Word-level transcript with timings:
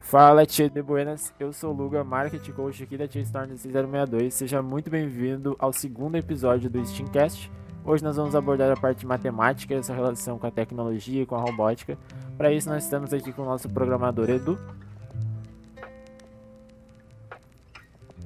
Fala, 0.00 0.46
tia 0.46 0.70
de 0.70 0.80
Buenas, 0.80 1.34
eu 1.38 1.52
sou 1.52 1.70
o 1.70 1.76
Luga, 1.76 2.02
Marketing 2.02 2.52
Coach 2.52 2.82
aqui 2.82 2.96
da 2.96 3.06
Tia 3.06 3.20
Storm 3.20 3.48
6062. 3.48 4.32
Seja 4.32 4.62
muito 4.62 4.88
bem-vindo 4.88 5.54
ao 5.58 5.70
segundo 5.70 6.16
episódio 6.16 6.70
do 6.70 6.82
Steamcast. 6.82 7.52
Hoje 7.84 8.02
nós 8.02 8.16
vamos 8.16 8.34
abordar 8.34 8.72
a 8.72 8.80
parte 8.80 9.06
matemática, 9.06 9.74
essa 9.74 9.92
relação 9.92 10.38
com 10.38 10.46
a 10.46 10.50
tecnologia 10.50 11.22
e 11.22 11.26
com 11.26 11.34
a 11.34 11.40
robótica. 11.40 11.98
Para 12.38 12.50
isso 12.50 12.70
nós 12.70 12.84
estamos 12.84 13.12
aqui 13.12 13.32
com 13.34 13.42
o 13.42 13.44
nosso 13.44 13.68
programador 13.68 14.30
Edu. 14.30 14.58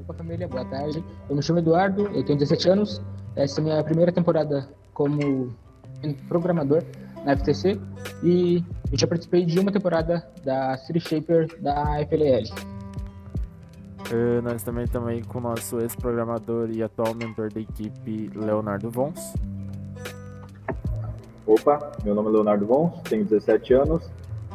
Opa 0.00 0.14
família, 0.14 0.46
boa 0.46 0.64
tarde. 0.64 1.04
Eu 1.28 1.34
me 1.34 1.42
chamo 1.42 1.58
Eduardo, 1.58 2.02
eu 2.14 2.24
tenho 2.24 2.38
17 2.38 2.68
anos. 2.68 3.02
Essa 3.34 3.58
é 3.58 3.60
a 3.60 3.64
minha 3.64 3.84
primeira 3.84 4.12
temporada 4.12 4.68
como 4.94 5.52
programador 6.28 6.82
na 7.24 7.36
FTC 7.36 7.80
e 8.22 8.64
eu 8.90 8.98
já 8.98 9.06
participei 9.06 9.44
de 9.44 9.58
uma 9.58 9.72
temporada 9.72 10.26
da 10.44 10.76
City 10.76 11.00
Shaper 11.00 11.48
da 11.60 12.04
FLL. 12.08 12.44
Uh, 14.12 14.42
nós 14.42 14.62
também 14.62 14.84
estamos 14.84 15.08
aí 15.08 15.22
com 15.22 15.38
o 15.38 15.40
nosso 15.40 15.78
ex-programador 15.78 16.70
e 16.70 16.82
atual 16.82 17.14
mentor 17.14 17.52
da 17.52 17.60
equipe, 17.60 18.30
Leonardo 18.34 18.90
Vons. 18.90 19.32
Opa, 21.46 21.92
meu 22.04 22.14
nome 22.14 22.28
é 22.28 22.32
Leonardo 22.32 22.66
Vons, 22.66 23.00
tenho 23.02 23.24
17 23.24 23.72
anos 23.74 24.10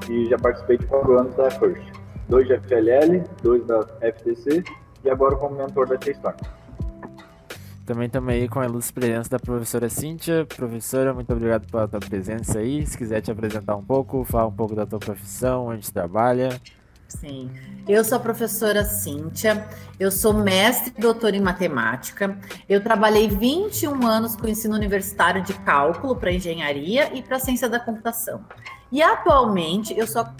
e 0.09 0.25
já 0.29 0.38
participei 0.38 0.77
de 0.77 0.85
4 0.85 1.19
anos 1.19 1.35
da 1.35 1.49
First. 1.49 1.97
Dois 2.29 2.47
de 2.47 2.57
FLL, 2.59 3.23
dois 3.41 3.66
da 3.66 3.83
FTC 4.02 4.63
e 5.03 5.09
agora 5.09 5.35
como 5.38 5.55
mentor 5.55 5.88
da 5.88 5.97
T-Storm. 5.97 6.35
Também 7.87 8.07
estamos 8.07 8.33
aí 8.33 8.49
com 8.49 8.59
a 8.59 8.65
ilustre 8.65 8.93
presença 8.93 9.29
da 9.29 9.39
professora 9.39 9.87
Cíntia. 9.87 10.45
Professora, 10.45 11.13
muito 11.13 11.31
obrigado 11.31 11.71
pela 11.71 11.87
tua 11.87 12.01
presença 12.01 12.59
aí. 12.59 12.85
Se 12.85 12.97
quiser 12.97 13.21
te 13.21 13.31
apresentar 13.31 13.77
um 13.77 13.81
pouco, 13.81 14.25
falar 14.25 14.47
um 14.47 14.51
pouco 14.51 14.75
da 14.75 14.85
tua 14.85 14.99
profissão, 14.99 15.67
onde 15.67 15.89
trabalha. 15.89 16.49
Sim, 17.07 17.49
eu 17.88 18.03
sou 18.03 18.17
a 18.17 18.19
professora 18.19 18.83
Cíntia, 18.83 19.66
eu 19.97 20.11
sou 20.11 20.33
mestre 20.33 20.94
e 20.97 21.02
doutora 21.02 21.38
em 21.38 21.39
matemática. 21.39 22.38
Eu 22.67 22.83
trabalhei 22.83 23.29
21 23.29 24.05
anos 24.05 24.35
com 24.35 24.49
ensino 24.49 24.75
universitário 24.75 25.41
de 25.41 25.53
cálculo 25.53 26.13
para 26.13 26.29
engenharia 26.29 27.16
e 27.16 27.23
para 27.23 27.39
ciência 27.39 27.69
da 27.69 27.79
computação. 27.79 28.44
E 28.91 29.01
atualmente 29.01 29.97
eu 29.97 30.05
sou 30.05 30.23
a 30.23 30.33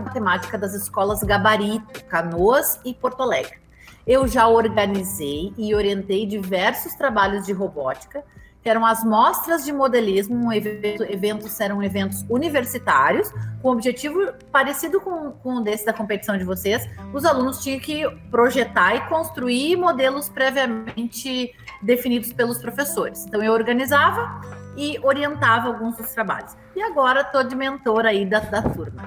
matemática 0.00 0.56
das 0.56 0.72
escolas 0.72 1.22
Gabarito, 1.22 2.02
Canoas 2.06 2.80
e 2.86 2.94
Porto 2.94 3.22
Alegre. 3.22 3.59
Eu 4.06 4.26
já 4.26 4.48
organizei 4.48 5.52
e 5.56 5.74
orientei 5.74 6.26
diversos 6.26 6.94
trabalhos 6.94 7.46
de 7.46 7.52
robótica, 7.52 8.24
que 8.62 8.68
eram 8.68 8.84
as 8.84 9.02
mostras 9.02 9.64
de 9.64 9.72
modelismo, 9.72 10.36
um 10.36 10.52
evento, 10.52 11.02
eventos 11.04 11.58
eram 11.60 11.82
eventos 11.82 12.24
universitários, 12.28 13.32
com 13.62 13.70
objetivo 13.70 14.34
parecido 14.52 15.00
com, 15.00 15.32
com 15.32 15.54
o 15.56 15.60
desse 15.62 15.86
da 15.86 15.92
competição 15.92 16.36
de 16.36 16.44
vocês. 16.44 16.86
Os 17.12 17.24
alunos 17.24 17.62
tinham 17.62 17.80
que 17.80 18.08
projetar 18.30 18.94
e 18.96 19.00
construir 19.08 19.76
modelos 19.76 20.28
previamente 20.28 21.54
definidos 21.82 22.32
pelos 22.32 22.58
professores. 22.58 23.24
Então 23.26 23.42
eu 23.42 23.52
organizava 23.52 24.40
e 24.76 24.98
orientava 25.02 25.68
alguns 25.68 25.96
dos 25.96 26.12
trabalhos. 26.12 26.54
E 26.76 26.82
agora 26.82 27.22
estou 27.22 27.42
de 27.42 27.56
mentor 27.56 28.04
aí 28.04 28.26
da, 28.26 28.40
da 28.40 28.62
turma. 28.62 29.02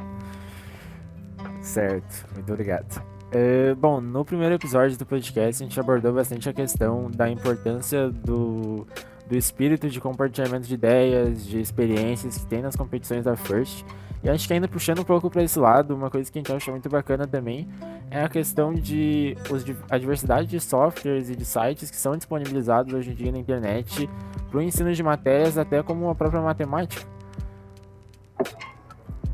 Certo, 1.61 2.25
muito 2.33 2.51
obrigado. 2.51 3.12
É, 3.35 3.73
bom, 3.73 3.99
no 3.99 4.23
primeiro 4.23 4.53
episódio 4.53 4.95
do 4.95 5.07
podcast 5.07 5.63
a 5.63 5.65
gente 5.65 5.79
abordou 5.79 6.13
bastante 6.13 6.47
a 6.47 6.53
questão 6.53 7.09
da 7.09 7.27
importância 7.27 8.11
do, 8.11 8.85
do 9.25 9.35
espírito 9.35 9.89
de 9.89 9.99
compartilhamento 9.99 10.67
de 10.67 10.75
ideias, 10.75 11.43
de 11.43 11.59
experiências 11.59 12.37
que 12.37 12.45
tem 12.45 12.61
nas 12.61 12.75
competições 12.75 13.23
da 13.23 13.35
First. 13.35 13.83
E 14.23 14.29
acho 14.29 14.47
que 14.47 14.53
ainda 14.53 14.67
puxando 14.67 14.99
um 14.99 15.03
pouco 15.03 15.31
para 15.31 15.41
esse 15.41 15.57
lado, 15.57 15.95
uma 15.95 16.11
coisa 16.11 16.31
que 16.31 16.37
a 16.37 16.41
gente 16.41 16.53
acha 16.53 16.69
muito 16.69 16.87
bacana 16.89 17.25
também 17.25 17.67
é 18.11 18.21
a 18.23 18.29
questão 18.29 18.71
de 18.71 19.35
os, 19.49 19.65
a 19.89 19.97
diversidade 19.97 20.47
de 20.47 20.59
softwares 20.59 21.27
e 21.31 21.35
de 21.35 21.43
sites 21.43 21.89
que 21.89 21.97
são 21.97 22.15
disponibilizados 22.15 22.93
hoje 22.93 23.09
em 23.09 23.15
dia 23.15 23.31
na 23.31 23.39
internet 23.39 24.07
para 24.51 24.59
o 24.59 24.61
ensino 24.61 24.93
de 24.93 25.01
matérias, 25.01 25.57
até 25.57 25.81
como 25.81 26.07
a 26.07 26.13
própria 26.13 26.39
matemática. 26.39 27.03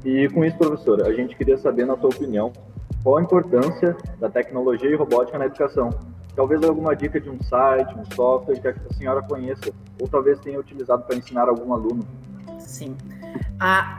E 0.06 0.30
com 0.30 0.46
isso, 0.46 0.58
professora, 0.58 1.08
a 1.08 1.14
gente 1.14 1.36
queria 1.36 1.58
saber, 1.58 1.86
na 1.86 1.98
sua 1.98 2.10
opinião, 2.10 2.54
qual 3.04 3.18
a 3.18 3.22
importância 3.22 3.96
da 4.20 4.30
tecnologia 4.30 4.90
e 4.90 4.96
robótica 4.96 5.38
na 5.38 5.46
educação? 5.46 5.90
Talvez 6.36 6.64
alguma 6.64 6.96
dica 6.96 7.20
de 7.20 7.30
um 7.30 7.42
site, 7.44 7.94
um 7.98 8.06
software 8.14 8.60
que 8.60 8.68
a 8.68 8.94
senhora 8.94 9.22
conheça, 9.22 9.72
ou 10.00 10.08
talvez 10.08 10.40
tenha 10.40 10.60
utilizado 10.60 11.04
para 11.04 11.16
ensinar 11.16 11.50
algum 11.50 11.74
aluno. 11.74 12.06
Sim. 12.60 12.96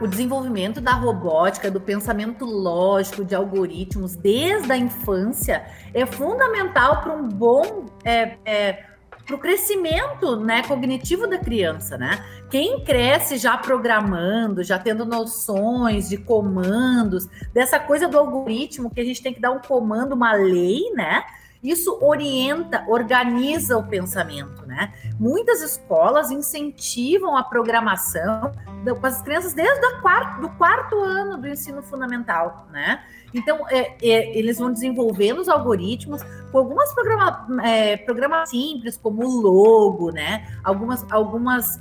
O 0.00 0.06
desenvolvimento 0.06 0.80
da 0.80 0.92
robótica, 0.92 1.70
do 1.70 1.80
pensamento 1.80 2.46
lógico, 2.46 3.24
de 3.24 3.34
algoritmos, 3.34 4.16
desde 4.16 4.72
a 4.72 4.76
infância, 4.76 5.64
é 5.92 6.06
fundamental 6.06 7.02
para 7.02 7.12
um 7.12 7.28
bom 7.28 7.84
é, 8.02 8.36
é, 8.44 8.84
para 9.30 9.36
o 9.36 9.38
crescimento 9.38 10.36
né, 10.36 10.62
cognitivo 10.64 11.28
da 11.28 11.38
criança, 11.38 11.96
né? 11.96 12.24
Quem 12.50 12.82
cresce 12.82 13.38
já 13.38 13.56
programando, 13.56 14.64
já 14.64 14.76
tendo 14.76 15.04
noções 15.04 16.08
de 16.08 16.16
comandos, 16.16 17.28
dessa 17.54 17.78
coisa 17.78 18.08
do 18.08 18.18
algoritmo 18.18 18.90
que 18.90 19.00
a 19.00 19.04
gente 19.04 19.22
tem 19.22 19.32
que 19.32 19.40
dar 19.40 19.52
um 19.52 19.60
comando, 19.60 20.14
uma 20.14 20.32
lei, 20.32 20.80
né? 20.96 21.22
Isso 21.62 21.98
orienta, 22.00 22.84
organiza 22.88 23.76
o 23.76 23.86
pensamento, 23.86 24.64
né? 24.66 24.92
Muitas 25.18 25.60
escolas 25.60 26.30
incentivam 26.30 27.36
a 27.36 27.42
programação 27.42 28.52
com 28.98 29.06
as 29.06 29.20
crianças 29.20 29.52
desde 29.52 29.84
o 29.86 30.00
quarto, 30.00 30.40
do 30.40 30.48
quarto 30.50 30.98
ano 30.98 31.36
do 31.36 31.46
ensino 31.46 31.82
fundamental, 31.82 32.66
né? 32.72 33.02
Então, 33.34 33.66
é, 33.68 33.94
é, 34.02 34.38
eles 34.38 34.58
vão 34.58 34.72
desenvolvendo 34.72 35.40
os 35.40 35.48
algoritmos 35.48 36.22
com 36.50 36.58
algumas 36.58 36.92
programas 36.94 37.64
é, 37.64 37.96
programas 37.98 38.48
simples, 38.48 38.96
como 38.96 39.22
o 39.22 39.40
logo, 39.40 40.10
né? 40.10 40.58
Algumas, 40.64 41.04
algumas 41.12 41.78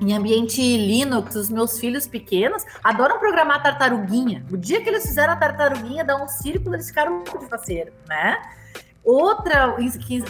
em 0.00 0.12
ambiente 0.12 0.60
Linux, 0.60 1.36
os 1.36 1.48
meus 1.48 1.78
filhos 1.78 2.06
pequenos 2.06 2.64
adoram 2.82 3.18
programar 3.18 3.62
tartaruguinha. 3.62 4.44
O 4.50 4.56
dia 4.56 4.82
que 4.82 4.88
eles 4.88 5.06
fizeram 5.06 5.32
a 5.32 5.36
tartaruguinha, 5.36 6.04
dar 6.04 6.22
um 6.22 6.28
círculo, 6.28 6.74
eles 6.74 6.88
ficaram 6.88 7.12
muito 7.12 7.38
de 7.38 7.46
faceiro, 7.46 7.92
né? 8.08 8.42
Outra, 9.04 9.76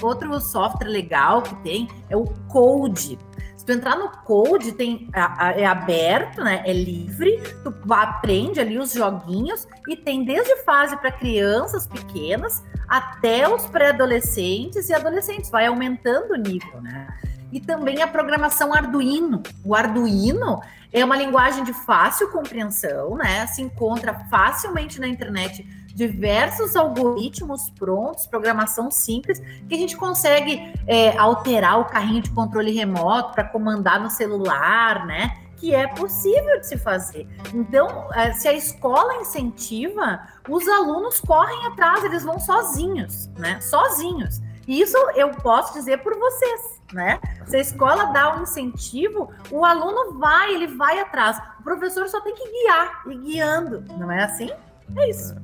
outro 0.02 0.40
software 0.40 0.88
legal 0.88 1.42
que 1.42 1.54
tem 1.62 1.88
é 2.10 2.16
o 2.16 2.24
Code. 2.48 3.18
Se 3.56 3.64
tu 3.64 3.72
entrar 3.72 3.96
no 3.96 4.10
Code, 4.10 4.72
tem, 4.72 5.08
é 5.56 5.64
aberto, 5.64 6.42
né? 6.42 6.62
É 6.66 6.72
livre, 6.72 7.40
tu 7.62 7.72
aprende 7.92 8.60
ali 8.60 8.78
os 8.78 8.92
joguinhos 8.92 9.66
e 9.88 9.96
tem 9.96 10.24
desde 10.24 10.56
fase 10.64 10.96
para 10.96 11.12
crianças 11.12 11.86
pequenas 11.86 12.62
até 12.88 13.48
os 13.48 13.64
pré-adolescentes 13.66 14.88
e 14.90 14.92
adolescentes, 14.92 15.50
vai 15.50 15.66
aumentando 15.66 16.34
o 16.34 16.36
nível, 16.36 16.80
né? 16.82 17.06
E 17.50 17.60
também 17.60 18.02
a 18.02 18.08
programação 18.08 18.74
Arduino. 18.74 19.42
O 19.64 19.74
Arduino 19.74 20.60
é 20.92 21.04
uma 21.04 21.16
linguagem 21.16 21.64
de 21.64 21.72
fácil 21.72 22.30
compreensão, 22.30 23.16
né? 23.16 23.46
Se 23.46 23.62
encontra 23.62 24.12
facilmente 24.28 25.00
na 25.00 25.06
internet 25.06 25.66
diversos 25.94 26.74
algoritmos 26.74 27.70
prontos, 27.70 28.26
programação 28.26 28.90
simples, 28.90 29.40
que 29.68 29.74
a 29.74 29.78
gente 29.78 29.96
consegue 29.96 30.72
é, 30.86 31.16
alterar 31.16 31.80
o 31.80 31.84
carrinho 31.84 32.20
de 32.20 32.30
controle 32.30 32.72
remoto 32.72 33.32
para 33.32 33.44
comandar 33.44 34.02
no 34.02 34.10
celular, 34.10 35.06
né? 35.06 35.38
Que 35.56 35.74
é 35.74 35.86
possível 35.86 36.60
de 36.60 36.66
se 36.66 36.76
fazer. 36.76 37.28
Então, 37.54 38.12
é, 38.12 38.32
se 38.32 38.48
a 38.48 38.52
escola 38.52 39.14
incentiva, 39.20 40.20
os 40.48 40.66
alunos 40.68 41.20
correm 41.20 41.66
atrás, 41.66 42.02
eles 42.02 42.24
vão 42.24 42.40
sozinhos, 42.40 43.28
né? 43.38 43.60
Sozinhos. 43.60 44.42
Isso 44.66 44.96
eu 45.14 45.30
posso 45.30 45.74
dizer 45.74 45.98
por 45.98 46.18
vocês, 46.18 46.80
né? 46.92 47.20
Se 47.46 47.56
a 47.56 47.60
escola 47.60 48.06
dá 48.06 48.36
um 48.36 48.42
incentivo, 48.42 49.30
o 49.50 49.64
aluno 49.64 50.18
vai, 50.18 50.54
ele 50.54 50.66
vai 50.66 50.98
atrás. 50.98 51.38
O 51.60 51.62
professor 51.62 52.08
só 52.08 52.20
tem 52.20 52.34
que 52.34 52.50
guiar, 52.50 53.02
e 53.06 53.14
guiando, 53.14 53.84
não 53.96 54.10
é 54.10 54.24
assim? 54.24 54.50
É 54.96 55.10
isso. 55.10 55.34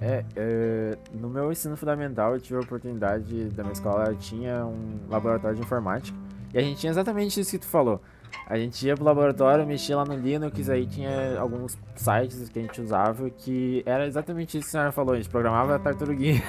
É, 0.00 0.24
é, 0.36 0.98
no 1.12 1.28
meu 1.28 1.50
ensino 1.50 1.76
fundamental 1.76 2.34
eu 2.34 2.40
tive 2.40 2.56
a 2.56 2.60
oportunidade 2.60 3.46
da 3.46 3.64
minha 3.64 3.72
escola 3.72 4.14
tinha 4.14 4.64
um 4.64 5.00
laboratório 5.10 5.56
de 5.56 5.62
informática 5.62 6.16
e 6.54 6.58
a 6.58 6.62
gente 6.62 6.78
tinha 6.78 6.90
exatamente 6.90 7.40
isso 7.40 7.50
que 7.50 7.58
tu 7.58 7.66
falou. 7.66 8.00
A 8.46 8.58
gente 8.58 8.86
ia 8.86 8.94
pro 8.94 9.04
laboratório, 9.04 9.66
mexia 9.66 9.96
lá 9.96 10.04
no 10.04 10.14
Linux, 10.14 10.70
aí 10.70 10.86
tinha 10.86 11.38
alguns 11.38 11.76
sites 11.94 12.48
que 12.48 12.58
a 12.58 12.62
gente 12.62 12.80
usava 12.80 13.28
que 13.28 13.82
era 13.84 14.06
exatamente 14.06 14.56
isso 14.56 14.64
que 14.64 14.68
a 14.68 14.72
senhora 14.72 14.92
falou, 14.92 15.14
a 15.14 15.16
gente 15.16 15.28
programava 15.28 15.76
a 15.76 15.78
tartaruguinha. 15.78 16.42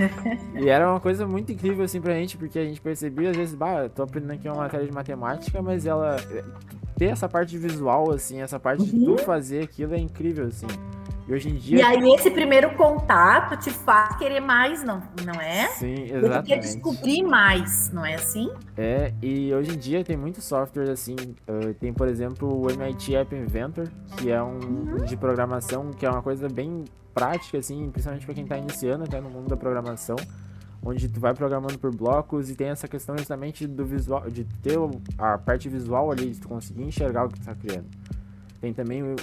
e 0.60 0.68
era 0.68 0.90
uma 0.90 1.00
coisa 1.00 1.26
muito 1.26 1.50
incrível 1.52 1.84
assim 1.84 2.00
pra 2.00 2.14
gente, 2.14 2.36
porque 2.36 2.58
a 2.58 2.64
gente 2.64 2.80
percebia 2.80 3.30
às 3.30 3.36
vezes, 3.36 3.54
bah, 3.54 3.88
tô 3.88 4.02
aprendendo 4.02 4.32
aqui 4.32 4.48
uma 4.48 4.56
matéria 4.56 4.86
de 4.86 4.92
matemática, 4.92 5.62
mas 5.62 5.86
ela 5.86 6.16
ter 6.98 7.06
essa 7.06 7.28
parte 7.28 7.56
visual 7.56 8.10
assim, 8.10 8.42
essa 8.42 8.58
parte 8.58 8.82
uhum. 8.82 8.86
de 8.86 9.04
tu 9.04 9.18
fazer 9.18 9.62
aquilo 9.62 9.94
é 9.94 9.98
incrível 9.98 10.46
assim. 10.46 10.66
E 11.28 11.32
hoje 11.34 11.50
em 11.50 11.56
dia. 11.56 11.78
E 11.78 11.82
aí, 11.82 12.14
esse 12.14 12.30
primeiro 12.30 12.74
contato 12.74 13.56
te 13.58 13.70
faz 13.70 14.16
querer 14.16 14.40
mais, 14.40 14.82
não, 14.82 15.02
não 15.26 15.38
é? 15.40 15.68
Sim, 15.68 15.94
Você 16.06 16.14
exatamente. 16.16 16.46
quer 16.46 16.58
descobrir 16.58 17.22
mais, 17.22 17.90
não 17.92 18.04
é 18.04 18.14
assim? 18.14 18.50
É, 18.76 19.12
e 19.22 19.52
hoje 19.52 19.72
em 19.74 19.78
dia 19.78 20.02
tem 20.02 20.16
muitos 20.16 20.44
softwares 20.44 20.88
assim. 20.90 21.14
uh, 21.46 21.74
tem, 21.74 21.92
por 21.92 22.08
exemplo, 22.08 22.48
o 22.64 22.70
MIT 22.70 23.14
App 23.14 23.34
Inventor, 23.36 23.88
que 24.16 24.30
é 24.30 24.42
um 24.42 24.58
Uhum. 24.58 25.04
de 25.04 25.16
programação, 25.16 25.90
que 25.90 26.06
é 26.06 26.10
uma 26.10 26.22
coisa 26.22 26.48
bem 26.48 26.84
prática, 27.14 27.58
assim, 27.58 27.90
principalmente 27.90 28.24
para 28.24 28.34
quem 28.34 28.44
está 28.44 28.56
iniciando 28.56 29.04
até 29.04 29.20
no 29.20 29.28
mundo 29.28 29.48
da 29.48 29.56
programação, 29.56 30.16
onde 30.82 31.08
tu 31.08 31.20
vai 31.20 31.34
programando 31.34 31.78
por 31.78 31.94
blocos 31.94 32.48
e 32.48 32.54
tem 32.54 32.68
essa 32.68 32.88
questão 32.88 33.18
justamente 33.18 33.66
do 33.66 33.84
visual, 33.84 34.30
de 34.30 34.44
ter 34.62 34.78
a 35.18 35.36
parte 35.36 35.68
visual 35.68 36.10
ali, 36.10 36.30
de 36.30 36.40
tu 36.40 36.48
conseguir 36.48 36.84
enxergar 36.84 37.24
o 37.24 37.28
que 37.28 37.38
tu 37.40 37.44
tá 37.44 37.54
criando. 37.54 37.86
Tem 38.60 38.72
também 38.72 39.02
o. 39.02 39.14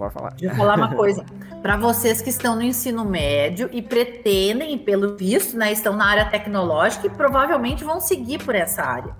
Pode 0.00 0.14
falar. 0.14 0.30
Deixa 0.30 0.54
eu 0.54 0.56
falar 0.56 0.76
uma 0.76 0.94
coisa. 0.94 1.26
Para 1.60 1.76
vocês 1.76 2.22
que 2.22 2.30
estão 2.30 2.56
no 2.56 2.62
ensino 2.62 3.04
médio 3.04 3.68
e 3.70 3.82
pretendem, 3.82 4.78
pelo 4.78 5.14
visto, 5.14 5.58
né, 5.58 5.70
estão 5.70 5.94
na 5.94 6.06
área 6.06 6.24
tecnológica 6.24 7.06
e 7.06 7.10
provavelmente 7.10 7.84
vão 7.84 8.00
seguir 8.00 8.42
por 8.42 8.54
essa 8.54 8.82
área. 8.82 9.14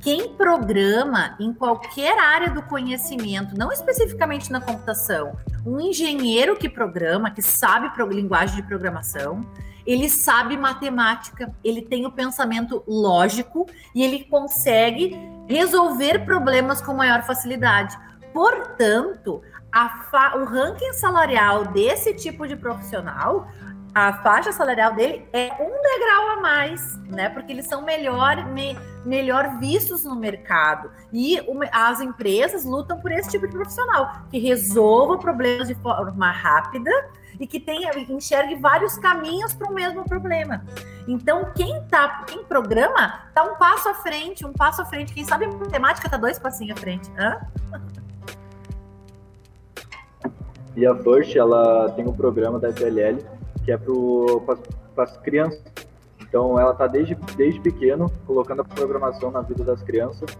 Quem 0.00 0.34
programa 0.34 1.34
em 1.40 1.50
qualquer 1.54 2.18
área 2.18 2.50
do 2.50 2.60
conhecimento, 2.60 3.56
não 3.56 3.72
especificamente 3.72 4.52
na 4.52 4.60
computação, 4.60 5.34
um 5.64 5.80
engenheiro 5.80 6.56
que 6.56 6.68
programa, 6.68 7.30
que 7.30 7.40
sabe 7.40 7.90
linguagem 8.12 8.56
de 8.56 8.62
programação, 8.64 9.46
ele 9.86 10.10
sabe 10.10 10.58
matemática, 10.58 11.50
ele 11.64 11.80
tem 11.80 12.04
o 12.04 12.12
pensamento 12.12 12.84
lógico 12.86 13.66
e 13.94 14.04
ele 14.04 14.24
consegue 14.24 15.16
resolver 15.48 16.26
problemas 16.26 16.82
com 16.82 16.92
maior 16.92 17.22
facilidade. 17.22 17.96
Portanto, 18.34 19.42
fa- 20.10 20.36
o 20.36 20.44
ranking 20.44 20.92
salarial 20.94 21.66
desse 21.66 22.14
tipo 22.14 22.46
de 22.46 22.56
profissional, 22.56 23.46
a 23.94 24.12
faixa 24.22 24.52
salarial 24.52 24.94
dele 24.94 25.26
é 25.32 25.50
um 25.54 25.82
degrau 25.82 26.30
a 26.36 26.40
mais, 26.40 26.96
né? 27.06 27.28
Porque 27.30 27.52
eles 27.52 27.66
são 27.66 27.82
melhor, 27.82 28.44
me- 28.46 28.78
melhor 29.04 29.58
vistos 29.58 30.04
no 30.04 30.14
mercado. 30.14 30.90
E 31.12 31.38
as 31.72 32.00
empresas 32.00 32.64
lutam 32.64 33.00
por 33.00 33.10
esse 33.10 33.30
tipo 33.30 33.46
de 33.46 33.52
profissional, 33.54 34.22
que 34.30 34.38
resolva 34.38 35.18
problemas 35.18 35.66
de 35.68 35.74
forma 35.76 36.30
rápida 36.30 36.90
e 37.40 37.46
que 37.46 37.58
tenha, 37.58 37.90
enxergue 38.10 38.56
vários 38.56 38.96
caminhos 38.98 39.52
para 39.52 39.68
o 39.70 39.74
mesmo 39.74 40.04
problema. 40.04 40.64
Então, 41.06 41.50
quem 41.54 41.82
tá, 41.86 42.24
quem 42.26 42.44
programa, 42.44 43.22
tá 43.34 43.42
um 43.44 43.56
passo 43.56 43.88
à 43.88 43.94
frente, 43.94 44.44
um 44.46 44.52
passo 44.52 44.82
à 44.82 44.84
frente. 44.84 45.12
Quem 45.14 45.24
sabe 45.24 45.46
matemática 45.46 46.08
tá 46.08 46.16
dois 46.16 46.38
passinhos 46.38 46.76
à 46.76 46.80
frente. 46.80 47.10
Hã? 47.18 47.40
E 50.78 50.86
a 50.86 50.94
First, 50.94 51.34
ela 51.34 51.90
tem 51.90 52.06
um 52.06 52.12
programa 52.12 52.56
da 52.60 52.72
FLL 52.72 53.18
que 53.64 53.72
é 53.72 53.76
para 54.94 55.02
as 55.02 55.16
crianças. 55.16 55.60
Então, 56.20 56.56
ela 56.56 56.70
está 56.70 56.86
desde, 56.86 57.16
desde 57.36 57.60
pequeno 57.60 58.08
colocando 58.24 58.62
a 58.62 58.64
programação 58.64 59.32
na 59.32 59.40
vida 59.40 59.64
das 59.64 59.82
crianças. 59.82 60.30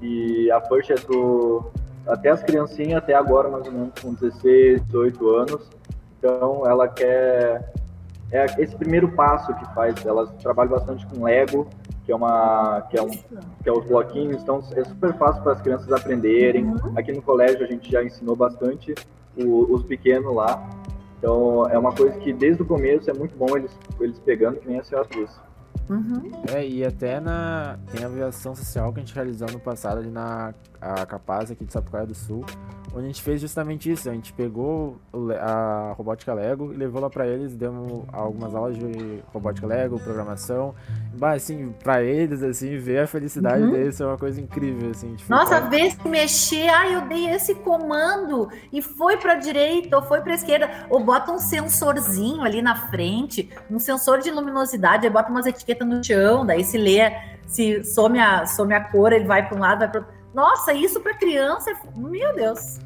E 0.00 0.48
a 0.52 0.60
First 0.60 0.90
é 0.90 0.94
do, 0.94 1.72
até 2.06 2.28
as 2.28 2.44
criancinhas, 2.44 2.98
até 2.98 3.12
agora, 3.12 3.48
mais 3.48 3.66
ou 3.66 3.72
menos, 3.72 3.90
com 4.00 4.14
16, 4.14 4.82
18 4.86 5.30
anos. 5.30 5.68
Então, 6.16 6.62
ela 6.64 6.86
quer. 6.86 7.72
É 8.30 8.46
esse 8.62 8.76
primeiro 8.76 9.10
passo 9.16 9.52
que 9.52 9.74
faz. 9.74 10.06
Ela 10.06 10.28
trabalha 10.28 10.70
bastante 10.70 11.04
com 11.08 11.24
Lego, 11.24 11.66
que 12.04 12.12
é, 12.12 12.14
uma, 12.14 12.82
que 12.88 12.96
é, 12.96 13.02
um, 13.02 13.10
que 13.10 13.68
é 13.68 13.72
os 13.72 13.84
bloquinhos. 13.84 14.42
Então, 14.42 14.62
é 14.76 14.84
super 14.84 15.12
fácil 15.18 15.42
para 15.42 15.54
as 15.54 15.60
crianças 15.60 15.90
aprenderem. 15.90 16.72
Aqui 16.96 17.10
no 17.10 17.20
colégio, 17.20 17.64
a 17.64 17.66
gente 17.66 17.90
já 17.90 18.04
ensinou 18.04 18.36
bastante 18.36 18.94
o, 19.38 19.74
os 19.74 19.82
pequenos 19.82 20.34
lá. 20.34 20.68
Então, 21.18 21.68
é 21.68 21.78
uma 21.78 21.92
coisa 21.92 22.16
que 22.18 22.32
desde 22.32 22.62
o 22.62 22.66
começo 22.66 23.10
é 23.10 23.14
muito 23.14 23.36
bom 23.36 23.56
eles, 23.56 23.76
eles 24.00 24.18
pegando, 24.20 24.58
que 24.60 24.68
nem 24.68 24.78
a 24.78 24.84
senhora 24.84 25.08
disse. 25.10 25.38
Uhum. 25.88 26.30
É, 26.54 26.66
e 26.66 26.84
até 26.84 27.18
na. 27.18 27.78
Tem 27.90 28.04
a 28.04 28.06
aviação 28.06 28.54
social 28.54 28.92
que 28.92 29.00
a 29.00 29.02
gente 29.02 29.14
realizou 29.14 29.50
no 29.50 29.58
passado 29.58 29.98
ali 29.98 30.10
na 30.10 30.52
a 30.80 31.04
Capaz 31.06 31.50
aqui 31.50 31.64
de 31.64 31.72
Sapucaia 31.72 32.06
do 32.06 32.14
Sul, 32.14 32.44
onde 32.94 33.04
a 33.04 33.06
gente 33.08 33.22
fez 33.22 33.40
justamente 33.40 33.90
isso. 33.90 34.08
A 34.08 34.12
gente 34.12 34.32
pegou 34.32 34.96
a 35.40 35.92
robótica 35.96 36.32
Lego 36.32 36.72
e 36.72 36.76
levou 36.76 37.00
lá 37.02 37.10
pra 37.10 37.26
eles, 37.26 37.54
demos 37.56 38.04
algumas 38.12 38.54
aulas 38.54 38.76
de 38.76 39.22
robótica 39.32 39.66
Lego, 39.66 39.98
programação. 39.98 40.74
Mas 41.20 41.42
assim, 41.44 41.74
pra 41.82 42.02
eles, 42.02 42.42
assim, 42.42 42.78
ver 42.78 43.00
a 43.00 43.06
felicidade 43.06 43.62
Uhum. 43.64 43.72
deles 43.72 44.00
é 44.00 44.06
uma 44.06 44.16
coisa 44.18 44.40
incrível, 44.40 44.90
assim. 44.90 45.16
Nossa, 45.28 45.56
é- 45.56 45.68
vê 45.68 45.90
se 45.90 46.08
mexer, 46.08 46.68
ah, 46.68 46.88
eu 46.88 47.02
dei 47.08 47.28
esse 47.30 47.54
comando 47.56 48.48
e 48.72 48.80
foi 48.80 49.16
para 49.16 49.34
direita 49.34 49.96
ou 49.96 50.02
foi 50.02 50.20
para 50.20 50.34
esquerda, 50.34 50.70
ou 50.88 51.00
bota 51.04 51.32
um 51.32 51.38
sensorzinho 51.38 52.42
ali 52.42 52.62
na 52.62 52.74
frente, 52.88 53.50
um 53.70 53.78
sensor 53.78 54.20
de 54.20 54.30
luminosidade, 54.30 55.06
aí 55.06 55.12
bota 55.12 55.30
umas 55.30 55.46
etiquetas 55.46 55.86
no 55.86 56.02
chão, 56.02 56.46
daí 56.46 56.62
se 56.64 56.78
lê, 56.78 57.10
se 57.46 57.82
some 57.84 58.18
a, 58.18 58.46
some 58.46 58.72
a 58.74 58.80
cor, 58.80 59.12
ele 59.12 59.24
vai 59.26 59.46
para 59.46 59.56
um 59.56 59.60
lado, 59.60 59.78
vai 59.80 59.88
para 59.88 60.00
outro. 60.00 60.17
Nossa, 60.38 60.72
isso 60.72 61.00
para 61.00 61.14
criança, 61.14 61.72
é- 61.72 61.98
meu 61.98 62.32
Deus. 62.36 62.78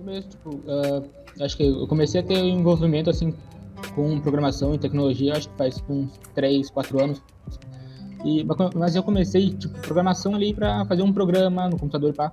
mesmo, 0.00 0.30
tipo, 0.30 0.60
ah, 0.68 1.44
acho 1.44 1.56
que 1.56 1.64
eu 1.66 1.86
comecei 1.86 2.20
a 2.22 2.24
ter 2.24 2.38
envolvimento 2.38 3.10
assim 3.10 3.34
com 3.94 4.18
programação 4.20 4.74
e 4.74 4.78
tecnologia, 4.78 5.36
acho 5.36 5.50
que 5.50 5.56
faz 5.58 5.84
uns 5.86 6.16
3, 6.32 6.70
4 6.70 6.98
anos. 7.02 7.20
E, 8.24 8.46
mas 8.74 8.96
eu 8.96 9.02
comecei, 9.02 9.50
tipo, 9.50 9.78
programação 9.80 10.34
ali 10.34 10.54
para 10.54 10.86
fazer 10.86 11.02
um 11.02 11.12
programa 11.12 11.68
no 11.68 11.78
computador, 11.78 12.14
pá. 12.14 12.32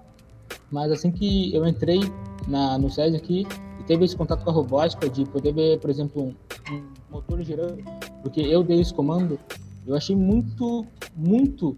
Mas 0.71 0.89
assim 0.89 1.12
que 1.12 1.53
eu 1.53 1.68
entrei 1.68 2.00
na, 2.47 2.77
no 2.77 2.89
SESI 2.89 3.18
aqui 3.18 3.45
e 3.79 3.83
teve 3.83 4.06
esse 4.06 4.15
contato 4.15 4.45
com 4.45 4.51
a 4.51 4.53
robótica, 4.53 5.09
de 5.09 5.25
poder 5.25 5.51
ver, 5.51 5.79
por 5.79 5.89
exemplo, 5.89 6.21
um, 6.21 6.74
um 6.74 6.83
motor 7.12 7.41
girando, 7.41 7.83
porque 8.21 8.39
eu 8.39 8.63
dei 8.63 8.79
esse 8.79 8.94
comando, 8.94 9.38
eu 9.85 9.95
achei 9.95 10.15
muito, 10.15 10.85
muito 11.15 11.77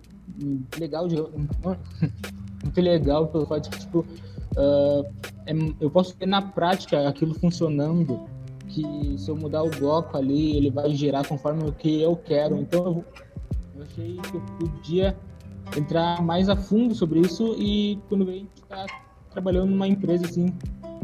legal, 0.79 1.07
de, 1.07 1.15
muito 1.15 2.81
legal 2.81 3.27
pelo 3.27 3.45
fato 3.45 3.63
de 3.63 3.69
que, 3.69 3.79
tipo, 3.79 3.99
uh, 3.99 5.05
é, 5.45 5.53
eu 5.79 5.89
posso 5.89 6.15
ver 6.17 6.25
na 6.25 6.41
prática 6.41 7.07
aquilo 7.07 7.33
funcionando, 7.33 8.27
que 8.67 9.17
se 9.17 9.29
eu 9.29 9.35
mudar 9.35 9.63
o 9.63 9.69
bloco 9.69 10.17
ali, 10.17 10.57
ele 10.57 10.69
vai 10.69 10.93
girar 10.93 11.27
conforme 11.27 11.63
o 11.63 11.71
que 11.71 12.01
eu 12.01 12.15
quero. 12.15 12.57
Então 12.57 12.85
eu, 12.85 13.05
eu 13.75 13.83
achei 13.83 14.17
que 14.17 14.35
eu 14.35 14.41
podia 14.59 15.17
entrar 15.77 16.21
mais 16.21 16.49
a 16.49 16.55
fundo 16.55 16.93
sobre 16.93 17.21
isso 17.21 17.55
e 17.57 17.99
quando 18.09 18.29
gente 18.31 18.49
está 18.55 18.85
trabalhando 19.31 19.69
numa 19.69 19.87
empresa 19.87 20.25
assim 20.25 20.53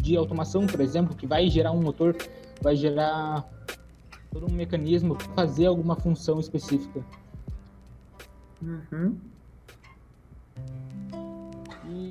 de 0.01 0.15
automação, 0.17 0.65
por 0.65 0.81
exemplo, 0.81 1.15
que 1.15 1.27
vai 1.27 1.49
gerar 1.49 1.71
um 1.71 1.81
motor, 1.81 2.15
vai 2.61 2.75
gerar 2.75 3.47
todo 4.31 4.47
um 4.49 4.55
mecanismo 4.55 5.15
para 5.15 5.27
fazer 5.33 5.65
alguma 5.65 5.95
função 5.95 6.39
específica. 6.39 7.03
Uhum. 8.61 9.17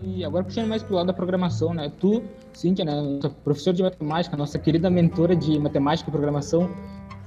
E 0.05 0.25
agora 0.25 0.45
puxando 0.45 0.69
mais 0.69 0.83
pro 0.83 0.97
lado 0.97 1.07
da 1.07 1.13
programação, 1.13 1.73
né? 1.73 1.91
Tu, 1.99 2.23
Cíntia, 2.53 2.85
né, 2.85 3.01
nossa 3.01 3.31
professora 3.31 3.77
de 3.77 3.83
matemática, 3.83 4.37
nossa 4.37 4.59
querida 4.59 4.91
mentora 4.91 5.35
de 5.35 5.59
matemática 5.59 6.11
e 6.11 6.13
programação, 6.13 6.71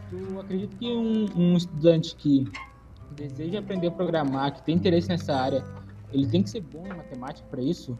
tu 0.10 0.40
acredita 0.40 0.76
que 0.78 0.88
um, 0.88 1.26
um 1.36 1.58
estudante 1.58 2.16
que 2.16 2.48
deseja 3.12 3.60
aprender 3.60 3.88
a 3.88 3.92
programar, 3.92 4.54
que 4.54 4.62
tem 4.64 4.76
interesse 4.76 5.10
nessa 5.10 5.36
área, 5.36 5.64
ele 6.12 6.28
tem 6.28 6.44
que 6.44 6.50
ser 6.50 6.62
bom 6.62 6.86
em 6.86 6.96
matemática 6.96 7.48
para 7.50 7.62
isso? 7.62 7.98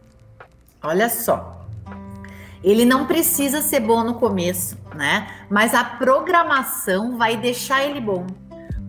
Olha 0.82 1.08
só. 1.08 1.63
Ele 2.64 2.86
não 2.86 3.06
precisa 3.06 3.60
ser 3.60 3.80
bom 3.80 4.02
no 4.02 4.14
começo, 4.14 4.78
né? 4.94 5.28
Mas 5.50 5.74
a 5.74 5.84
programação 5.84 7.18
vai 7.18 7.36
deixar 7.36 7.84
ele 7.84 8.00
bom. 8.00 8.26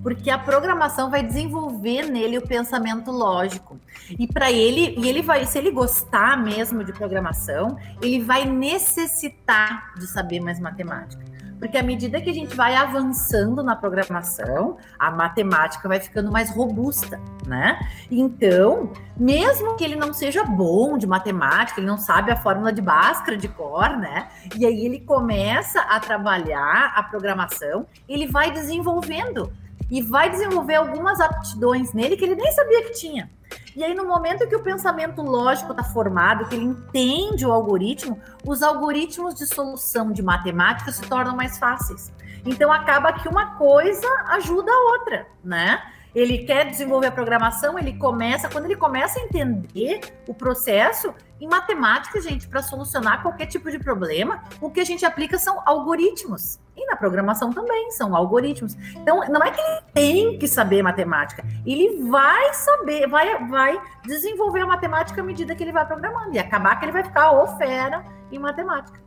Porque 0.02 0.30
a 0.30 0.38
programação 0.38 1.10
vai 1.10 1.22
desenvolver 1.22 2.04
nele 2.06 2.38
o 2.38 2.48
pensamento 2.48 3.12
lógico. 3.12 3.78
E 4.18 4.28
para 4.28 4.52
ele, 4.52 4.96
e 4.98 5.10
ele 5.10 5.22
vai, 5.22 5.46
se 5.46 5.58
ele 5.58 5.72
gostar 5.72 6.42
mesmo 6.42 6.84
de 6.86 6.94
programação, 6.94 7.76
ele 8.02 8.22
vai 8.24 8.46
necessitar 8.46 9.94
de 9.96 10.08
saber 10.08 10.40
mais 10.40 10.60
matemática. 10.60 11.25
Porque 11.60 11.78
à 11.78 11.84
medida 11.84 12.22
que 12.22 12.30
a 12.30 12.34
gente 12.34 12.56
vai 12.56 12.76
avançando 12.76 13.64
na 13.64 13.76
programação, 13.76 14.78
a 15.00 15.10
matemática 15.10 15.88
vai 15.88 16.00
ficando 16.00 16.32
mais 16.32 16.50
robusta, 16.50 17.20
né? 17.48 17.80
Então, 18.12 18.92
mesmo 19.18 19.76
que 19.76 19.84
ele 19.84 19.96
não 19.96 20.14
seja 20.14 20.44
bom 20.44 20.98
de 20.98 21.08
matemática, 21.08 21.80
ele 21.80 21.88
não 21.88 21.98
sabe 21.98 22.32
a 22.32 22.36
fórmula 22.36 22.72
de 22.72 22.82
Bhaskara 22.82 23.38
de 23.38 23.48
cor, 23.48 23.98
né? 23.98 24.28
E 24.58 24.66
aí 24.66 24.86
ele 24.86 25.00
começa 25.00 25.82
a 25.82 26.00
trabalhar 26.00 26.94
a 26.96 27.04
programação, 27.04 27.86
ele 28.08 28.28
vai 28.28 28.52
desenvolvendo 28.52 29.52
e 29.90 30.02
vai 30.02 30.30
desenvolver 30.30 30.76
algumas 30.76 31.20
aptidões 31.20 31.94
nele 31.94 32.18
que 32.18 32.26
ele 32.26 32.36
nem 32.36 32.52
sabia 32.52 32.84
que 32.84 32.92
tinha. 32.92 33.30
E 33.76 33.84
aí, 33.84 33.94
no 33.94 34.06
momento 34.06 34.48
que 34.48 34.56
o 34.56 34.64
pensamento 34.64 35.22
lógico 35.22 35.72
está 35.72 35.84
formado, 35.84 36.48
que 36.48 36.56
ele 36.56 36.66
entende 36.66 37.46
o 37.46 37.52
algoritmo, 37.52 38.20
os 38.46 38.64
algoritmos 38.64 39.36
de 39.36 39.46
solução 39.46 40.12
de 40.12 40.24
matemática 40.24 40.92
se 40.92 41.02
tornam 41.02 41.36
mais 41.36 41.58
fáceis. 41.58 42.12
Então, 42.46 42.72
acaba 42.72 43.12
que 43.14 43.28
uma 43.28 43.56
coisa 43.58 44.08
ajuda 44.30 44.72
a 44.72 44.92
outra, 44.94 45.28
né? 45.44 45.82
ele 46.16 46.46
quer 46.46 46.70
desenvolver 46.70 47.08
a 47.08 47.12
programação, 47.12 47.78
ele 47.78 47.98
começa, 47.98 48.48
quando 48.48 48.66
ele 48.66 48.78
começa 48.78 49.20
a 49.20 49.24
entender 49.24 50.00
o 50.26 50.34
processo, 50.34 51.14
em 51.42 51.48
matemática, 51.48 52.22
gente, 52.22 52.48
para 52.48 52.62
solucionar 52.62 53.22
qualquer 53.22 53.48
tipo 53.48 53.70
de 53.70 53.78
problema, 53.78 54.42
o 54.62 54.72
que 54.72 54.80
a 54.80 54.86
gente 54.86 55.06
aplica 55.06 55.38
são 55.38 55.62
algoritmos. 55.66 56.58
Na 56.96 57.00
programação 57.00 57.52
também 57.52 57.92
são 57.92 58.16
algoritmos. 58.16 58.74
Então, 58.96 59.20
não 59.28 59.44
é 59.44 59.52
que 59.52 59.60
ele 59.60 59.82
tem 59.94 60.40
que 60.40 60.48
saber 60.48 60.82
matemática, 60.82 61.44
ele 61.66 62.02
vai 62.10 62.54
saber, 62.54 63.06
vai, 63.08 63.48
vai 63.50 63.78
desenvolver 64.06 64.62
a 64.62 64.66
matemática 64.66 65.20
à 65.20 65.24
medida 65.24 65.54
que 65.54 65.62
ele 65.62 65.74
vai 65.74 65.86
programando. 65.86 66.34
E 66.34 66.40
acabar 66.40 66.78
que 66.78 66.86
ele 66.86 66.94
vai 66.94 67.04
ficar 67.04 67.34
o 67.34 67.48
fera 67.58 68.02
em 68.32 68.40
matemática. 68.40 68.98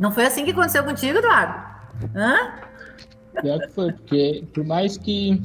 Não 0.00 0.10
foi 0.10 0.26
assim 0.26 0.44
que 0.44 0.50
aconteceu 0.50 0.82
contigo, 0.82 1.18
Eduardo? 1.18 1.54
Hã? 2.16 2.54
Pior 3.40 3.60
que 3.60 3.68
foi, 3.68 3.92
porque 3.92 4.48
por 4.52 4.64
mais 4.64 4.96
que 4.96 5.40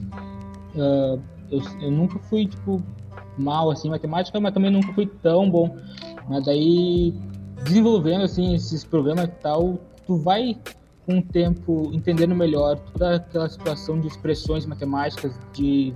uh, 0.74 1.22
eu, 1.52 1.62
eu 1.80 1.92
nunca 1.92 2.18
fui, 2.18 2.48
tipo, 2.48 2.82
mal 3.38 3.70
assim 3.70 3.88
em 3.88 3.92
matemática, 3.92 4.40
mas 4.40 4.52
também 4.52 4.72
nunca 4.72 4.92
fui 4.94 5.06
tão 5.06 5.48
bom. 5.48 5.78
Mas 6.28 6.44
daí 6.44 7.14
desenvolvendo 7.64 8.24
assim 8.24 8.56
esses 8.56 8.84
programas 8.84 9.26
e 9.26 9.32
tal, 9.42 9.78
tu 10.12 10.18
vai 10.18 10.58
com 11.06 11.20
o 11.20 11.22
tempo 11.22 11.90
entendendo 11.94 12.36
melhor 12.36 12.78
toda 12.78 13.16
aquela 13.16 13.48
situação 13.48 13.98
de 13.98 14.08
expressões 14.08 14.66
matemáticas, 14.66 15.32
de 15.54 15.94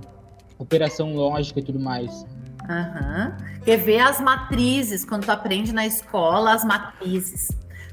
operação 0.58 1.14
lógica 1.14 1.60
e 1.60 1.62
tudo 1.62 1.78
mais. 1.78 2.24
Uhum. 2.62 3.60
Quer 3.62 3.76
ver 3.76 3.98
as 3.98 4.18
matrizes 4.18 5.04
quando 5.04 5.26
tu 5.26 5.30
aprende 5.30 5.70
na 5.70 5.86
escola 5.86 6.54
as 6.54 6.64
matrizes. 6.64 7.48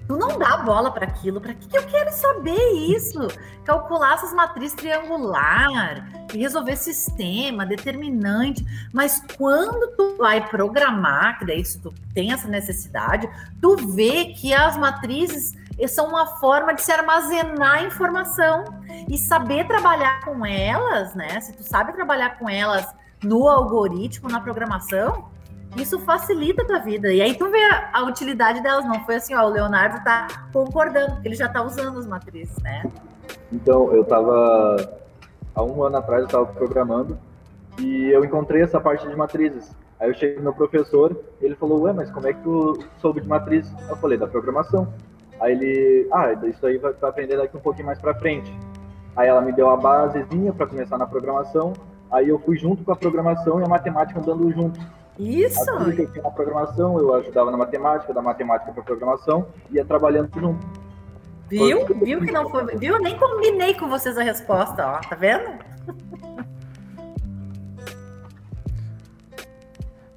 Tu 0.08 0.18
não 0.18 0.38
dá 0.38 0.58
bola 0.58 0.92
para 0.92 1.06
aquilo. 1.06 1.40
Para 1.40 1.54
que, 1.54 1.68
que 1.68 1.78
eu 1.78 1.84
quero 1.84 2.12
saber 2.12 2.72
isso? 2.90 3.20
Calcular 3.64 4.16
essas 4.16 4.34
matrizes 4.34 4.76
triangular, 4.76 6.28
resolver 6.34 6.76
sistema, 6.76 7.66
determinante. 7.66 8.66
Mas 8.94 9.22
quando 9.38 9.96
tu 9.96 10.18
vai 10.18 10.46
programar, 10.50 11.40
que 11.40 11.46
daí 11.46 11.64
se 11.64 11.80
tu 11.80 11.94
tem 12.14 12.34
essa 12.34 12.48
necessidade, 12.48 13.30
tu 13.62 13.76
vê 13.94 14.26
que 14.26 14.54
as 14.54 14.76
matrizes 14.76 15.54
são 15.88 16.08
uma 16.08 16.26
forma 16.40 16.74
de 16.74 16.82
se 16.82 16.92
armazenar 16.92 17.84
informação 17.84 18.64
e 19.10 19.18
saber 19.18 19.68
trabalhar 19.68 20.22
com 20.24 20.46
elas, 20.46 21.14
né? 21.16 21.40
Se 21.42 21.54
tu 21.54 21.64
sabe 21.64 21.94
trabalhar 21.94 22.38
com 22.38 22.50
elas 22.50 22.88
no 23.24 23.48
algoritmo, 23.48 24.30
na 24.30 24.40
programação, 24.40 25.30
isso 25.76 26.00
facilita 26.00 26.62
a 26.62 26.66
tua 26.66 26.80
vida. 26.80 27.12
E 27.12 27.22
aí 27.22 27.36
tu 27.36 27.50
vê 27.50 27.64
a, 27.92 28.04
utilidade 28.04 28.62
delas. 28.62 28.86
Não 28.86 29.04
foi 29.06 29.16
assim, 29.16 29.34
ó, 29.34 29.46
o 29.46 29.50
Leonardo 29.50 30.04
tá 30.04 30.28
concordando, 30.52 31.14
porque 31.14 31.28
ele 31.30 31.36
já 31.36 31.50
tá 31.50 31.64
usando 31.64 31.98
as 31.98 32.06
matrizes, 32.06 32.58
né? 32.62 32.84
Então, 33.52 33.92
eu 33.94 34.04
tava. 34.04 35.02
Há 35.56 35.64
um 35.64 35.84
ano 35.84 35.98
atrás 35.98 36.22
eu 36.22 36.26
estava 36.26 36.46
programando 36.48 37.18
e 37.80 38.10
eu 38.10 38.26
encontrei 38.26 38.62
essa 38.62 38.80
parte 38.80 39.08
de 39.08 39.16
matrizes. 39.16 39.72
Aí 40.00 40.10
eu 40.10 40.14
cheguei 40.16 40.38
no 40.38 40.44
meu 40.44 40.54
professor, 40.54 41.16
ele 41.40 41.56
falou, 41.56 41.82
ué, 41.82 41.94
mas 41.94 42.10
como 42.10 42.28
é 42.28 42.34
que 42.34 42.42
tu 42.42 42.84
soube 43.00 43.22
de 43.22 43.28
matriz? 43.28 43.72
Eu 43.88 43.96
falei, 43.98 44.18
da 44.18 44.28
programação. 44.28 44.92
Aí 45.44 45.52
ele, 45.52 46.08
ah, 46.10 46.32
isso 46.48 46.66
aí 46.66 46.78
vai 46.78 46.94
aprender 47.02 47.36
daqui 47.36 47.58
um 47.58 47.60
pouquinho 47.60 47.88
mais 47.88 48.00
pra 48.00 48.14
frente. 48.16 48.58
Aí 49.14 49.28
ela 49.28 49.42
me 49.42 49.52
deu 49.52 49.70
a 49.70 49.76
basezinha 49.76 50.54
para 50.54 50.66
começar 50.66 50.98
na 50.98 51.06
programação. 51.06 51.74
Aí 52.10 52.30
eu 52.30 52.40
fui 52.40 52.58
junto 52.58 52.82
com 52.82 52.94
a 52.94 52.96
programação 52.96 53.60
e 53.60 53.64
a 53.66 53.68
matemática 53.68 54.22
andando 54.22 54.50
junto. 54.54 54.80
Isso! 55.20 55.70
Assim 55.70 55.96
que 55.96 56.02
eu 56.04 56.12
tinha 56.14 56.24
na 56.24 56.32
programação, 56.32 56.98
eu 56.98 57.14
ajudava 57.16 57.52
na 57.52 57.58
matemática, 57.58 58.14
da 58.14 58.22
matemática 58.22 58.72
para 58.72 58.84
programação, 58.84 59.46
ia 59.70 59.84
trabalhando 59.84 60.30
junto. 60.40 60.66
Viu? 61.50 61.86
Viu 62.02 62.22
que 62.22 62.32
não 62.32 62.50
foi. 62.50 62.78
Viu? 62.78 62.98
Nem 63.02 63.18
combinei 63.18 63.74
com 63.74 63.90
vocês 63.90 64.18
a 64.18 64.24
resposta, 64.24 64.88
ó. 64.88 65.02
Tá 65.02 65.16
vendo? 65.16 65.60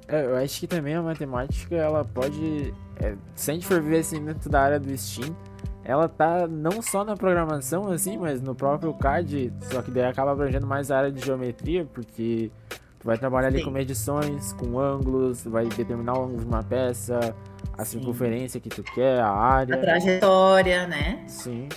É, 0.09 0.23
eu 0.23 0.37
acho 0.37 0.61
que 0.61 0.67
também 0.67 0.95
a 0.95 1.01
matemática, 1.01 1.75
ela 1.75 2.05
pode. 2.05 2.73
É, 3.01 3.15
se 3.35 3.51
a 3.51 3.53
gente 3.53 3.65
for 3.65 3.81
ver 3.81 3.99
assim 3.99 4.23
dentro 4.23 4.49
da 4.49 4.61
área 4.61 4.79
do 4.79 4.95
Steam, 4.97 5.35
ela 5.83 6.07
tá 6.09 6.47
não 6.47 6.81
só 6.81 7.03
na 7.03 7.15
programação, 7.15 7.91
assim, 7.91 8.17
mas 8.17 8.41
no 8.41 8.53
próprio 8.53 8.93
CAD, 8.93 9.53
só 9.71 9.81
que 9.81 9.91
daí 9.91 10.05
acaba 10.05 10.31
abrangendo 10.31 10.67
mais 10.67 10.91
a 10.91 10.97
área 10.97 11.11
de 11.11 11.23
geometria, 11.23 11.85
porque 11.85 12.51
Tu 12.99 13.05
vai 13.05 13.17
trabalhar 13.17 13.47
ali 13.49 13.59
Sim. 13.59 13.65
com 13.65 13.71
medições, 13.71 14.53
com 14.53 14.79
ângulos, 14.79 15.43
vai 15.43 15.65
determinar 15.67 16.17
o 16.17 16.23
ângulo 16.23 16.39
de 16.39 16.45
uma 16.45 16.63
peça, 16.63 17.35
a 17.77 17.85
Sim. 17.85 17.99
circunferência 17.99 18.59
que 18.59 18.69
tu 18.69 18.83
quer, 18.83 19.19
a 19.19 19.29
área. 19.29 19.75
A 19.75 19.77
trajetória, 19.77 20.87
né? 20.87 21.23
Sim. 21.27 21.69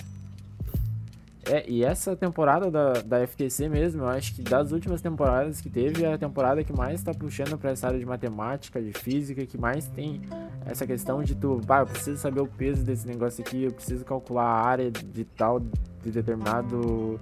É, 1.45 1.67
e 1.67 1.83
essa 1.83 2.15
temporada 2.15 2.69
da, 2.69 2.93
da 3.01 3.27
FTC 3.27 3.67
mesmo, 3.67 4.03
eu 4.03 4.07
acho 4.07 4.35
que 4.35 4.43
das 4.43 4.71
últimas 4.71 5.01
temporadas 5.01 5.59
que 5.59 5.69
teve, 5.69 6.03
é 6.03 6.13
a 6.13 6.17
temporada 6.17 6.63
que 6.63 6.71
mais 6.71 7.01
tá 7.01 7.13
puxando 7.13 7.57
para 7.57 7.71
essa 7.71 7.87
área 7.87 7.99
de 7.99 8.05
matemática, 8.05 8.79
de 8.79 8.93
física, 8.93 9.43
que 9.45 9.57
mais 9.57 9.87
tem 9.87 10.21
essa 10.65 10.85
questão 10.85 11.23
de 11.23 11.35
tu, 11.35 11.59
pá, 11.65 11.79
eu 11.79 11.87
preciso 11.87 12.17
saber 12.17 12.41
o 12.41 12.47
peso 12.47 12.83
desse 12.83 13.07
negócio 13.07 13.41
aqui, 13.41 13.63
eu 13.63 13.71
preciso 13.71 14.05
calcular 14.05 14.43
a 14.43 14.67
área 14.67 14.91
de 14.91 15.25
tal, 15.25 15.59
de 15.59 16.11
determinado 16.11 17.19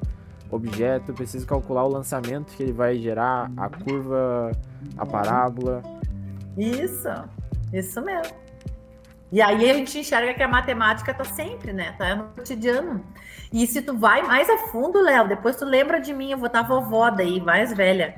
objeto, 0.51 1.13
preciso 1.13 1.47
calcular 1.47 1.85
o 1.85 1.89
lançamento 1.89 2.53
que 2.55 2.63
ele 2.63 2.73
vai 2.73 2.97
gerar, 2.97 3.49
a 3.55 3.69
curva, 3.69 4.51
a 4.97 5.05
parábola. 5.05 5.81
Isso, 6.57 7.07
isso 7.71 8.01
mesmo. 8.01 8.48
E 9.31 9.41
aí 9.41 9.69
a 9.69 9.73
gente 9.73 9.99
enxerga 9.99 10.33
que 10.33 10.41
a 10.41 10.47
matemática 10.47 11.13
tá 11.13 11.23
sempre, 11.23 11.71
né? 11.71 11.93
Tá 11.97 12.15
no 12.15 12.25
cotidiano. 12.29 13.03
E 13.53 13.65
se 13.67 13.81
tu 13.81 13.97
vai 13.97 14.23
mais 14.23 14.49
a 14.49 14.57
fundo, 14.69 15.01
Léo, 15.01 15.27
depois 15.27 15.55
tu 15.55 15.65
lembra 15.65 15.99
de 15.99 16.13
mim, 16.13 16.31
eu 16.31 16.37
vou 16.37 16.47
estar 16.47 16.63
tá 16.63 16.67
vovó 16.67 17.09
daí, 17.09 17.39
mais 17.39 17.73
velha. 17.73 18.15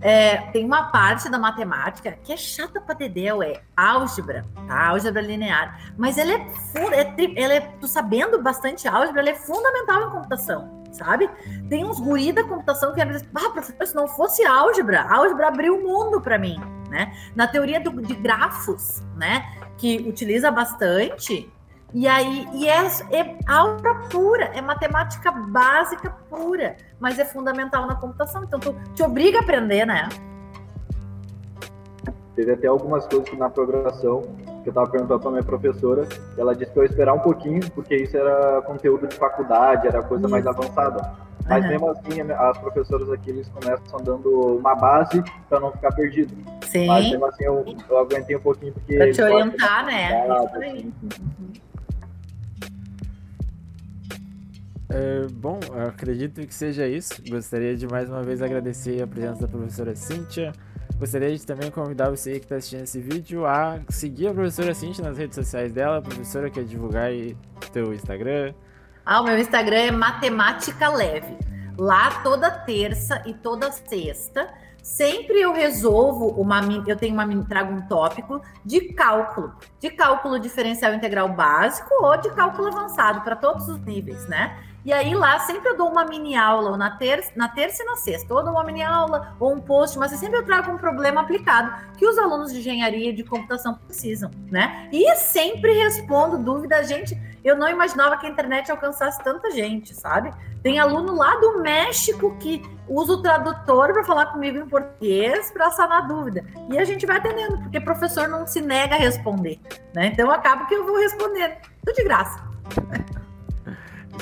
É, 0.00 0.36
tem 0.52 0.64
uma 0.64 0.90
parte 0.90 1.28
da 1.28 1.38
matemática 1.38 2.12
que 2.22 2.32
é 2.32 2.36
chata 2.36 2.80
pra 2.80 2.94
dedéu, 2.94 3.42
é 3.42 3.60
álgebra, 3.76 4.44
tá? 4.66 4.88
Álgebra 4.88 5.20
linear. 5.20 5.92
Mas 5.96 6.18
ela 6.18 6.32
é, 6.32 6.46
é, 6.92 7.42
ela 7.42 7.54
é, 7.54 7.60
tu 7.80 7.88
sabendo 7.88 8.40
bastante 8.40 8.86
álgebra, 8.86 9.20
ela 9.20 9.30
é 9.30 9.34
fundamental 9.34 10.08
em 10.08 10.10
computação 10.10 10.78
sabe? 10.92 11.28
Tem 11.68 11.84
uns 11.84 12.00
guri 12.00 12.32
da 12.32 12.42
computação 12.44 12.94
que 12.94 13.00
às 13.00 13.22
ah, 13.34 13.50
professor, 13.50 13.86
se 13.86 13.94
não 13.94 14.08
fosse 14.08 14.44
álgebra, 14.44 15.02
álgebra 15.02 15.48
abriu 15.48 15.76
o 15.76 15.82
mundo 15.82 16.20
para 16.20 16.38
mim, 16.38 16.58
né? 16.88 17.12
Na 17.34 17.46
teoria 17.46 17.80
do, 17.80 17.90
de 18.02 18.14
grafos, 18.14 19.02
né? 19.16 19.57
Que 19.78 20.08
utiliza 20.08 20.50
bastante, 20.50 21.50
e 21.94 22.06
aí, 22.06 22.46
e 22.52 22.68
é, 22.68 22.86
é 23.12 23.38
álgebra 23.46 23.94
pura, 24.10 24.44
é 24.54 24.60
matemática 24.60 25.32
básica 25.32 26.10
pura, 26.28 26.76
mas 27.00 27.18
é 27.18 27.24
fundamental 27.24 27.86
na 27.86 27.94
computação, 27.94 28.44
então 28.44 28.60
tu 28.60 28.74
te 28.94 29.02
obriga 29.02 29.38
a 29.38 29.40
aprender, 29.40 29.86
né? 29.86 30.06
Teve 32.36 32.52
até 32.52 32.66
algumas 32.66 33.06
coisas 33.06 33.28
que 33.28 33.36
na 33.36 33.48
programação 33.48 34.20
que 34.62 34.68
eu 34.68 34.70
estava 34.70 34.90
perguntando 34.90 35.20
para 35.20 35.30
minha 35.30 35.42
professora, 35.42 36.06
ela 36.36 36.54
disse 36.54 36.70
para 36.72 36.82
eu 36.82 36.86
esperar 36.86 37.14
um 37.14 37.20
pouquinho, 37.20 37.60
porque 37.70 37.96
isso 37.96 38.16
era 38.16 38.60
conteúdo 38.62 39.06
de 39.06 39.16
faculdade, 39.16 39.88
era 39.88 40.02
coisa 40.02 40.24
isso. 40.24 40.30
mais 40.30 40.46
avançada. 40.46 41.27
Mas 41.48 41.64
uhum. 41.64 41.70
mesmo 41.70 41.90
assim, 41.90 42.20
as 42.20 42.58
professoras 42.58 43.10
aqui 43.10 43.30
eles 43.30 43.48
começam 43.48 44.00
dando 44.02 44.58
uma 44.58 44.74
base 44.74 45.22
para 45.48 45.60
não 45.60 45.72
ficar 45.72 45.92
perdido. 45.94 46.36
Sim. 46.66 46.86
Mas 46.86 47.10
mesmo 47.10 47.24
assim 47.26 47.44
eu, 47.44 47.64
eu 47.88 47.98
aguentei 47.98 48.36
um 48.36 48.40
pouquinho 48.40 48.72
porque. 48.74 48.96
Para 48.96 49.12
te 49.12 49.22
orientar, 49.22 49.86
né? 49.86 50.28
Assim. 50.30 50.92
É, 54.90 55.26
bom, 55.32 55.58
acredito 55.86 56.46
que 56.46 56.54
seja 56.54 56.86
isso. 56.86 57.22
Gostaria 57.28 57.76
de 57.76 57.86
mais 57.86 58.08
uma 58.08 58.22
vez 58.22 58.42
agradecer 58.42 59.02
a 59.02 59.06
presença 59.06 59.42
da 59.42 59.48
professora 59.48 59.94
Cíntia. 59.94 60.52
Gostaria 60.98 61.34
de 61.34 61.46
também 61.46 61.70
convidar 61.70 62.10
você 62.10 62.32
que 62.32 62.38
está 62.44 62.56
assistindo 62.56 62.82
esse 62.82 63.00
vídeo 63.00 63.46
a 63.46 63.78
seguir 63.88 64.28
a 64.28 64.34
professora 64.34 64.74
Cintia 64.74 65.04
nas 65.04 65.16
redes 65.16 65.36
sociais 65.36 65.72
dela. 65.72 65.98
A 65.98 66.02
professora 66.02 66.50
quer 66.50 66.64
divulgar 66.64 67.04
aí 67.04 67.36
teu 67.72 67.94
Instagram. 67.94 68.52
Ah, 69.10 69.22
o 69.22 69.24
meu 69.24 69.38
Instagram 69.38 69.78
é 69.78 69.90
Matemática 69.90 70.86
Leve. 70.90 71.38
Lá 71.78 72.20
toda 72.22 72.50
terça 72.50 73.22
e 73.24 73.32
toda 73.32 73.72
sexta, 73.72 74.52
sempre 74.82 75.40
eu 75.40 75.54
resolvo 75.54 76.26
uma 76.38 76.60
eu 76.86 76.94
tenho 76.94 77.14
uma 77.14 77.26
trago 77.46 77.72
um 77.72 77.80
tópico 77.88 78.42
de 78.62 78.92
cálculo, 78.92 79.54
de 79.80 79.88
cálculo 79.88 80.38
diferencial 80.38 80.92
integral 80.92 81.30
básico 81.30 81.88
ou 82.04 82.18
de 82.18 82.28
cálculo 82.34 82.68
avançado 82.68 83.22
para 83.22 83.34
todos 83.34 83.66
os 83.66 83.80
níveis, 83.80 84.28
né? 84.28 84.54
E 84.88 84.92
aí 84.94 85.14
lá 85.14 85.38
sempre 85.40 85.68
eu 85.68 85.76
dou 85.76 85.90
uma 85.90 86.06
mini 86.06 86.34
aula, 86.34 86.70
ou 86.70 86.76
na 86.78 86.90
terça, 86.90 87.30
na 87.36 87.46
terça 87.46 87.82
e 87.82 87.84
na 87.84 87.96
sexta, 87.96 88.32
ou 88.32 88.42
dou 88.42 88.54
uma 88.54 88.64
mini 88.64 88.82
aula, 88.82 89.36
ou 89.38 89.52
um 89.52 89.60
post, 89.60 89.98
mas 89.98 90.12
sempre 90.12 90.38
eu 90.38 90.46
trago 90.46 90.72
um 90.72 90.78
problema 90.78 91.20
aplicado 91.20 91.70
que 91.98 92.06
os 92.06 92.16
alunos 92.16 92.50
de 92.50 92.60
engenharia 92.60 93.10
e 93.10 93.12
de 93.12 93.22
computação 93.22 93.74
precisam, 93.74 94.30
né? 94.50 94.88
E 94.90 95.14
sempre 95.16 95.74
respondo 95.74 96.38
dúvida, 96.38 96.82
gente. 96.84 97.14
Eu 97.44 97.54
não 97.54 97.68
imaginava 97.68 98.16
que 98.16 98.24
a 98.24 98.30
internet 98.30 98.70
alcançasse 98.70 99.22
tanta 99.22 99.50
gente, 99.50 99.94
sabe? 99.94 100.32
Tem 100.62 100.78
aluno 100.78 101.14
lá 101.14 101.36
do 101.36 101.60
México 101.60 102.34
que 102.38 102.62
usa 102.88 103.12
o 103.12 103.20
tradutor 103.20 103.92
para 103.92 104.04
falar 104.04 104.32
comigo 104.32 104.56
em 104.56 104.66
português 104.66 105.50
para 105.50 105.70
sanar 105.70 106.08
dúvida. 106.08 106.46
E 106.70 106.78
a 106.78 106.84
gente 106.86 107.04
vai 107.04 107.18
atendendo, 107.18 107.58
porque 107.58 107.78
professor 107.78 108.26
não 108.26 108.46
se 108.46 108.62
nega 108.62 108.94
a 108.94 108.98
responder, 108.98 109.60
né? 109.94 110.06
Então 110.06 110.30
acaba 110.30 110.64
que 110.64 110.74
eu 110.74 110.86
vou 110.86 110.96
responder, 110.96 111.58
tudo 111.84 111.94
de 111.94 112.04
graça. 112.04 112.42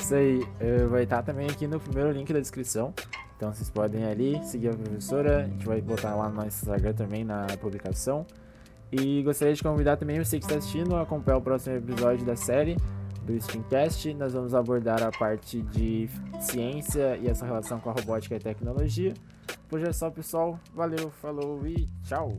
Isso 0.06 0.14
aí, 0.14 0.38
uh, 0.38 0.88
vai 0.88 1.02
estar 1.02 1.20
também 1.24 1.48
aqui 1.50 1.66
no 1.66 1.80
primeiro 1.80 2.12
link 2.12 2.32
da 2.32 2.38
descrição. 2.38 2.94
Então 3.36 3.52
vocês 3.52 3.68
podem 3.68 4.04
ali 4.04 4.40
seguir 4.44 4.68
a 4.68 4.72
professora. 4.72 5.38
A 5.38 5.48
gente 5.48 5.66
vai 5.66 5.80
botar 5.80 6.14
lá 6.14 6.28
no 6.28 6.36
nosso 6.36 6.58
Instagram 6.58 6.92
também 6.92 7.24
na 7.24 7.44
publicação. 7.60 8.24
E 8.92 9.20
gostaria 9.24 9.52
de 9.52 9.60
convidar 9.60 9.96
também 9.96 10.22
você 10.22 10.38
que 10.38 10.44
está 10.44 10.58
assistindo 10.58 10.94
a 10.94 11.02
acompanhar 11.02 11.38
o 11.38 11.42
próximo 11.42 11.74
episódio 11.74 12.24
da 12.24 12.36
série 12.36 12.76
do 13.24 13.36
Steamcast. 13.42 14.14
Nós 14.14 14.32
vamos 14.32 14.54
abordar 14.54 15.02
a 15.02 15.10
parte 15.10 15.60
de 15.60 16.08
ciência 16.38 17.16
e 17.16 17.26
essa 17.26 17.44
relação 17.44 17.80
com 17.80 17.90
a 17.90 17.92
robótica 17.92 18.36
e 18.36 18.38
tecnologia. 18.38 19.12
Por 19.68 19.80
hoje 19.80 19.88
é 19.88 19.92
só, 19.92 20.08
pessoal. 20.08 20.56
Valeu, 20.72 21.10
falou 21.20 21.66
e 21.66 21.88
tchau! 22.04 22.38